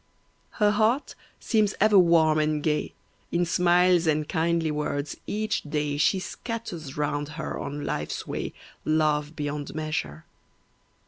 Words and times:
Her 0.53 0.71
heart 0.71 1.13
seems 1.39 1.75
ever 1.79 1.99
warm 1.99 2.39
and 2.39 2.63
gay, 2.63 2.95
In 3.31 3.45
smiles 3.45 4.07
and 4.07 4.27
kindly 4.27 4.71
words, 4.71 5.15
each 5.27 5.61
day, 5.61 5.97
She 5.97 6.17
scatters 6.17 6.97
round 6.97 7.29
her 7.37 7.55
on 7.59 7.85
life's 7.85 8.25
way 8.25 8.51
Love 8.83 9.35
beyond 9.35 9.75
measure. 9.75 10.25